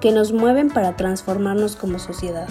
que 0.00 0.12
nos 0.12 0.32
mueven 0.32 0.70
para 0.70 0.96
transformarnos 0.96 1.76
como 1.76 1.98
sociedad. 1.98 2.48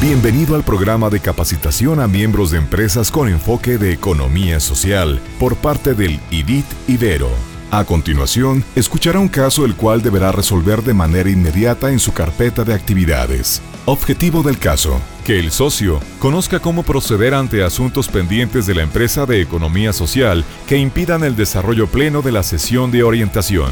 Bienvenido 0.00 0.54
al 0.54 0.64
programa 0.64 1.08
de 1.08 1.18
capacitación 1.18 1.98
a 1.98 2.06
miembros 2.06 2.50
de 2.50 2.58
empresas 2.58 3.10
con 3.10 3.26
enfoque 3.26 3.78
de 3.78 3.92
economía 3.92 4.60
social 4.60 5.18
por 5.38 5.56
parte 5.56 5.94
del 5.94 6.20
IDIT 6.30 6.66
Ibero. 6.88 7.30
A 7.70 7.84
continuación, 7.84 8.62
escuchará 8.76 9.18
un 9.18 9.28
caso 9.28 9.64
el 9.64 9.74
cual 9.74 10.02
deberá 10.02 10.30
resolver 10.30 10.82
de 10.82 10.92
manera 10.92 11.30
inmediata 11.30 11.90
en 11.90 11.98
su 11.98 12.12
carpeta 12.12 12.64
de 12.64 12.74
actividades. 12.74 13.62
Objetivo 13.86 14.42
del 14.42 14.58
caso, 14.58 15.00
que 15.24 15.40
el 15.40 15.50
socio 15.50 16.00
conozca 16.18 16.60
cómo 16.60 16.82
proceder 16.82 17.34
ante 17.34 17.64
asuntos 17.64 18.08
pendientes 18.08 18.66
de 18.66 18.74
la 18.74 18.82
empresa 18.82 19.24
de 19.24 19.40
economía 19.40 19.92
social 19.92 20.44
que 20.68 20.76
impidan 20.76 21.24
el 21.24 21.34
desarrollo 21.34 21.86
pleno 21.86 22.20
de 22.20 22.32
la 22.32 22.42
sesión 22.42 22.90
de 22.90 23.02
orientación. 23.02 23.70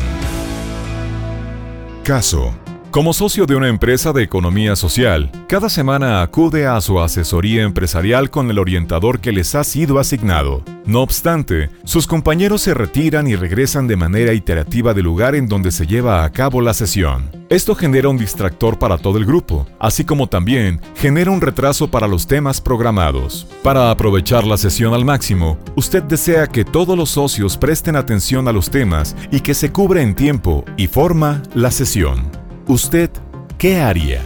Caso 2.02 2.54
como 2.92 3.14
socio 3.14 3.46
de 3.46 3.56
una 3.56 3.68
empresa 3.68 4.12
de 4.12 4.22
economía 4.22 4.76
social, 4.76 5.30
cada 5.48 5.70
semana 5.70 6.20
acude 6.20 6.66
a 6.66 6.78
su 6.82 7.00
asesoría 7.00 7.62
empresarial 7.62 8.28
con 8.28 8.50
el 8.50 8.58
orientador 8.58 9.18
que 9.18 9.32
les 9.32 9.54
ha 9.54 9.64
sido 9.64 9.98
asignado. 9.98 10.62
No 10.84 11.00
obstante, 11.00 11.70
sus 11.84 12.06
compañeros 12.06 12.60
se 12.60 12.74
retiran 12.74 13.26
y 13.28 13.34
regresan 13.34 13.88
de 13.88 13.96
manera 13.96 14.34
iterativa 14.34 14.92
del 14.92 15.04
lugar 15.04 15.34
en 15.34 15.48
donde 15.48 15.70
se 15.70 15.86
lleva 15.86 16.22
a 16.22 16.30
cabo 16.32 16.60
la 16.60 16.74
sesión. 16.74 17.30
Esto 17.48 17.74
genera 17.74 18.10
un 18.10 18.18
distractor 18.18 18.78
para 18.78 18.98
todo 18.98 19.16
el 19.16 19.24
grupo, 19.24 19.66
así 19.78 20.04
como 20.04 20.26
también 20.26 20.82
genera 20.94 21.30
un 21.30 21.40
retraso 21.40 21.90
para 21.90 22.06
los 22.06 22.26
temas 22.26 22.60
programados. 22.60 23.46
Para 23.62 23.90
aprovechar 23.90 24.44
la 24.44 24.58
sesión 24.58 24.92
al 24.92 25.06
máximo, 25.06 25.56
usted 25.76 26.02
desea 26.02 26.46
que 26.46 26.66
todos 26.66 26.98
los 26.98 27.08
socios 27.08 27.56
presten 27.56 27.96
atención 27.96 28.48
a 28.48 28.52
los 28.52 28.68
temas 28.68 29.16
y 29.30 29.40
que 29.40 29.54
se 29.54 29.72
cubra 29.72 30.02
en 30.02 30.14
tiempo 30.14 30.66
y 30.76 30.88
forma 30.88 31.42
la 31.54 31.70
sesión. 31.70 32.41
¿Usted 32.68 33.10
qué 33.58 33.80
haría? 33.80 34.20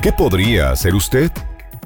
¿Qué 0.00 0.12
podría 0.12 0.70
hacer 0.70 0.94
usted? 0.94 1.30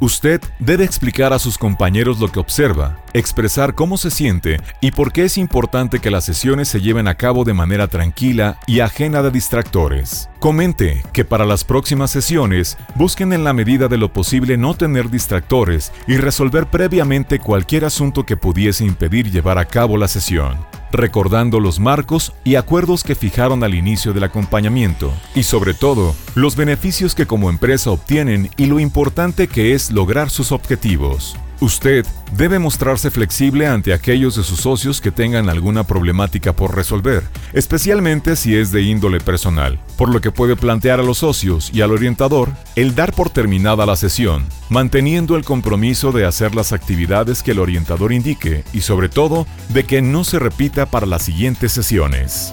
Usted 0.03 0.41
debe 0.59 0.83
explicar 0.83 1.33
a 1.33 1.39
sus 1.39 1.57
compañeros 1.57 2.19
lo 2.19 2.27
que 2.27 2.41
observa, 2.41 2.99
expresar 3.13 3.77
cómo 3.77 3.97
se 3.97 4.11
siente 4.11 4.61
y 4.81 4.91
por 4.91 5.13
qué 5.13 5.23
es 5.23 5.39
importante 5.39 6.01
que 6.01 6.11
las 6.11 6.25
sesiones 6.25 6.67
se 6.67 6.81
lleven 6.81 7.07
a 7.07 7.15
cabo 7.15 7.45
de 7.45 7.55
manera 7.55 7.87
tranquila 7.87 8.59
y 8.67 8.81
ajena 8.81 9.23
de 9.23 9.31
distractores. 9.31 10.29
Comente 10.41 11.05
que 11.13 11.25
para 11.25 11.47
las 11.47 11.63
próximas 11.63 12.11
sesiones 12.11 12.77
busquen 12.97 13.33
en 13.33 13.45
la 13.45 13.53
medida 13.53 13.87
de 13.87 13.97
lo 13.97 14.13
posible 14.13 14.57
no 14.57 14.75
tener 14.75 15.09
distractores 15.09 15.93
y 16.09 16.17
resolver 16.17 16.67
previamente 16.67 17.39
cualquier 17.39 17.85
asunto 17.85 18.27
que 18.27 18.37
pudiese 18.37 18.85
impedir 18.85 19.31
llevar 19.31 19.57
a 19.59 19.67
cabo 19.67 19.97
la 19.97 20.09
sesión 20.09 20.59
recordando 20.93 21.61
los 21.61 21.81
marcos 21.81 22.33
y 22.45 22.55
acuerdos 22.55 23.03
que 23.03 23.15
fijaron 23.15 23.65
al 23.65 23.75
inicio 23.75 24.13
del 24.13 24.25
acompañamiento 24.25 25.13
y 25.35 25.43
sobre 25.43 25.75
todo 25.75 26.15
los 26.35 26.57
beneficios 26.57 27.15
que 27.15 27.27
como 27.27 27.51
empresa 27.51 27.91
obtienen 27.91 28.51
y 28.57 28.67
lo 28.67 28.79
importante 28.79 29.49
que 29.49 29.75
es 29.75 29.91
lograr 29.91 30.31
sus 30.31 30.53
objetivos. 30.53 31.37
Usted 31.61 32.05
debe 32.37 32.59
mostrarse 32.59 33.11
flexible 33.11 33.67
ante 33.67 33.93
aquellos 33.93 34.35
de 34.35 34.43
sus 34.43 34.61
socios 34.61 35.01
que 35.01 35.13
tengan 35.13 35.49
alguna 35.49 35.85
problemática 35.85 36.53
por 36.53 36.75
resolver, 36.75 37.23
especialmente 37.53 38.35
si 38.37 38.57
es 38.57 38.73
de 38.73 38.83
índole 38.83 39.21
personal, 39.21 39.79
por 39.97 40.09
lo 40.09 40.21
que 40.21 40.33
puede 40.33 40.57
plantear 40.57 40.99
a 40.99 41.05
los 41.05 41.19
socios 41.19 41.71
y 41.73 41.83
al 41.83 41.93
orientador 41.93 42.51
el 42.75 42.95
dar 42.95 43.13
por 43.13 43.31
terminada 43.31 43.87
la 43.87 43.97
sesión, 43.97 44.45
manteniendo 44.71 45.37
el 45.37 45.45
compromiso 45.45 46.11
de 46.11 46.27
hacer 46.27 46.55
las 46.55 46.73
actividades 46.73 47.43
que 47.43 47.53
el 47.53 47.61
orientador 47.61 48.13
indique 48.13 48.65
y 48.73 48.81
sobre 48.81 49.09
todo 49.09 49.47
de 49.69 49.85
que 49.85 50.03
no 50.03 50.25
se 50.25 50.39
repita 50.39 50.87
para 50.87 51.07
las 51.07 51.23
siguientes 51.23 51.73
sesiones. 51.73 52.53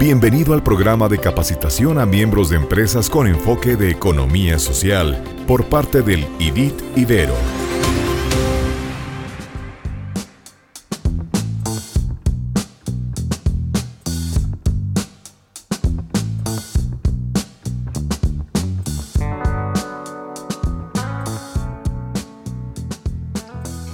Bienvenido 0.00 0.54
al 0.54 0.62
programa 0.62 1.08
de 1.08 1.18
capacitación 1.18 1.98
a 1.98 2.06
miembros 2.06 2.50
de 2.50 2.56
empresas 2.56 3.08
con 3.08 3.28
enfoque 3.28 3.76
de 3.76 3.90
economía 3.90 4.58
social 4.58 5.22
por 5.46 5.66
parte 5.66 6.02
del 6.02 6.26
IDIT 6.40 6.74
Ibero. 6.96 7.63